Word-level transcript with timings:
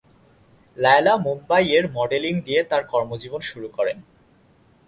লায়লা 0.77 1.13
মুম্বইয়ে 1.17 1.77
মডেলিং 1.97 2.33
দিয়ে 2.45 2.61
তার 2.63 2.83
কর্মজীবন 2.91 3.41
শুরু 3.41 3.67
করেন। 3.77 3.97